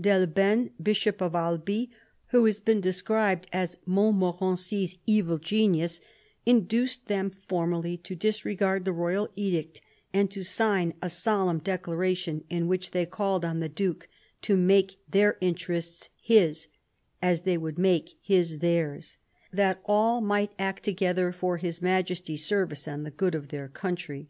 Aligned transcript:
D'Elbfene, 0.00 0.70
Bishop 0.82 1.20
of 1.22 1.36
Albi, 1.36 1.92
who 2.30 2.44
has 2.46 2.58
been 2.58 2.80
described 2.80 3.46
as 3.52 3.76
Montmorency's 3.86 4.96
evil 5.06 5.38
genius, 5.38 6.00
induced 6.44 7.06
them 7.06 7.30
formally 7.30 7.96
to 7.98 8.16
disregard 8.16 8.84
the 8.84 8.90
royal 8.92 9.28
edict 9.36 9.80
and 10.12 10.28
to 10.32 10.42
sign 10.44 10.92
a 11.00 11.08
solemn 11.08 11.60
declaration 11.60 12.42
in 12.50 12.66
which 12.66 12.90
they 12.90 13.06
called 13.06 13.44
on 13.44 13.60
the 13.60 13.68
Duke 13.68 14.08
to 14.42 14.56
make 14.56 14.96
their 15.08 15.38
interests 15.40 16.08
his, 16.20 16.66
as 17.22 17.42
they 17.42 17.56
would 17.56 17.78
make 17.78 18.18
his 18.20 18.58
theirs, 18.58 19.18
that 19.52 19.80
all 19.84 20.20
might 20.20 20.50
act 20.58 20.82
together 20.82 21.30
for 21.30 21.58
His 21.58 21.80
Majesty's 21.80 22.44
service 22.44 22.88
and 22.88 23.06
the 23.06 23.12
good 23.12 23.36
of 23.36 23.50
their 23.50 23.68
country. 23.68 24.26